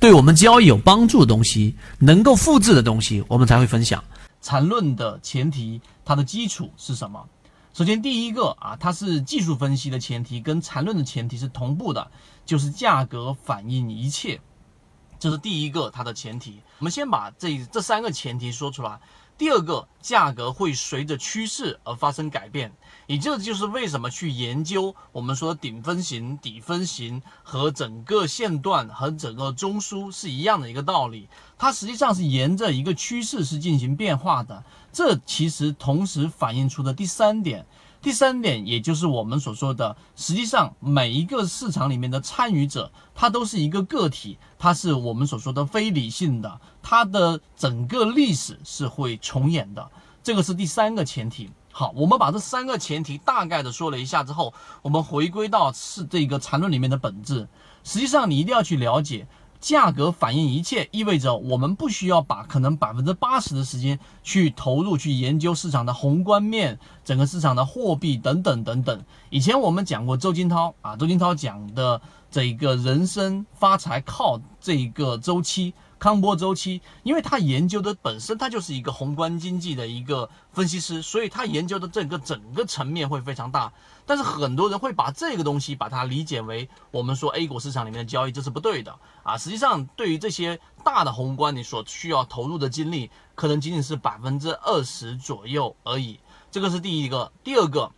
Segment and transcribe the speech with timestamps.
[0.00, 4.02] 对我们交易有帮助的东西，能够复制的东西，我们才会分享。
[4.40, 7.28] 缠论的前提，它的基础是什么？
[7.72, 12.10] 首先，第一个啊，它是技术分析的前提，跟缠论的前提是同步的，
[12.44, 14.40] 就是价格反映一切，
[15.18, 16.60] 这是第一个它的前提。
[16.78, 18.98] 我们先把这这三个前提说出来。
[19.38, 22.72] 第二个，价格会随着趋势而发生改变，
[23.06, 34.64] 也这就是为什么去研究我们说顶分型、底分型和整个线段和整个中枢是一样的一个道理，它实际上是沿着一个趋势是进行变化的。
[34.90, 37.66] 这其实同时反映出的第三点。
[38.06, 49.90] 第三点，也就是我们所说的，实际上每一个市场里面的参与者，他都是一个个体，他是我们所说的非理性的，他的整个历史是会重演的，
[50.22, 51.50] 这个是第三个前提。
[51.72, 57.48] 好，我们把这三个前提大概的说了一下之后，我们回归到是这个缠论里面的本质，
[57.82, 59.26] 实际上你一定要去了解。
[59.66, 69.04] 价格反映一切，意味着我们不需要把可能百分之八十的时间去投入去研究市场的宏观面、整个市场的货币等等等等。
[69.28, 72.00] 以前我们讲过周金涛啊，周金涛讲的
[72.30, 75.74] 这一个人生发财靠这一个周期。
[75.98, 83.72] 康波周期，因为他研究的本身他就是一个宏观经济的一个分析师，所以他研究的整个整个层面会非常大。
[84.04, 89.36] 但是很多人会把这个东西把它理解为我们说 A 股市场里面的交易，这是不对的啊！
[89.36, 96.20] 实际上，对于这些大的宏观，你所需要投入的精力，可能仅仅是百分之二十左右而已。
[96.50, 97.90] 这个是第一个，第二个，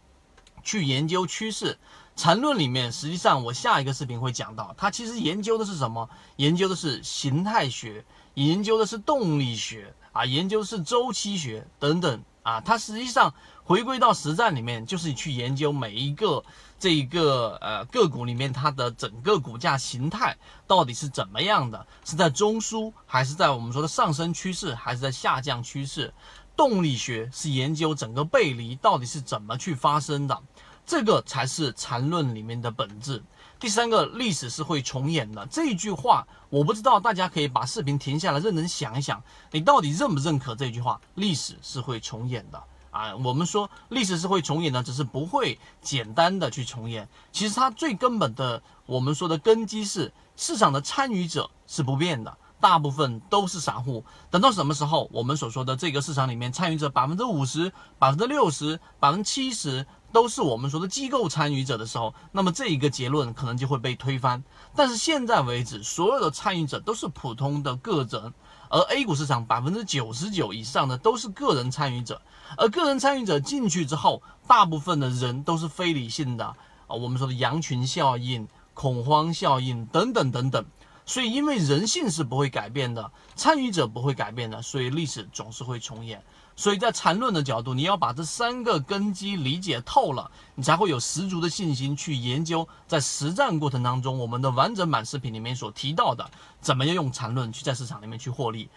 [0.62, 1.78] 去研究趋势。
[2.18, 6.10] 缠论里面，实际上我下一个视频会讲到，它其实研究的是什么？
[6.34, 8.04] 研究的是形态学，
[8.34, 12.60] 研究的是动力学啊，研究是周期学等等啊。
[12.60, 13.32] 它实际上
[13.62, 16.44] 回归到实战里面，就是去研究每一个
[16.80, 26.12] 这一个呃个股里面它的整个股价形态到底是怎么样的，是在中枢还是在我们说的上升趋势，还是在下降趋势？
[26.56, 30.42] 动力学是研究整个背离到底是怎么去发生的。
[30.88, 33.22] 这个才是缠论里面的本质。
[33.60, 40.98] 第三个，历史是会重演的这句话，我不知道大家可以把视频停下来，认真想一想，你到底认不认可这句话？
[41.14, 43.14] 历史是会重演的啊！
[43.16, 47.06] 我们说历史是会重演的，只是不会简单的去重演。
[47.32, 52.34] 其实它最根本的，我们说的根基是市场的参与者是不变的。
[52.60, 64.42] 大部分都是散户，等到什么时候，我们所说的这个市场里面参与者百分之五十、百分之六十、百分之七十都是我们说的机构参与者的时候，那么这一个结论可能就会被推翻。
[64.74, 68.32] 但是现在为止，所有的参与者都是普通的个人，
[68.70, 72.20] 而 A 股市场百分之九十九以上的都是个人参与者，
[72.56, 76.56] 而个人参与者进去之后，大部分的人都是非理性的啊，
[76.88, 80.64] 我们说的羊群效应、恐慌效应等等等等。
[81.08, 86.22] 所以，因为人性是不会改变的，参与者不会改变的，所以历史总是会重演。
[86.54, 96.30] 所以在缠论的角度，你要把这三个根基理解透了，你才会有十足的信心去研究在实战过程当中我们的完整版视频里面所提到的，
[96.60, 98.68] 怎么样用缠论去在市场里面去获利。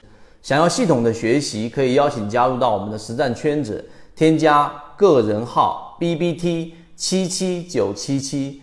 [0.41, 8.61] 想要系统的学习，可以邀请加入到我们的实战圈子，添加个人号 B B T 七七九七七。